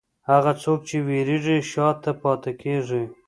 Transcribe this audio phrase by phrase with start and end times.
[0.29, 3.03] هغه څوک چې وېرېږي، شا ته پاتې کېږي.